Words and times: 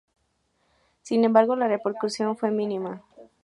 Sin 1.03 1.25
embargo, 1.25 1.55
la 1.55 1.67
repercusión 1.67 2.35
fue 2.35 2.49
mínima. 2.49 3.03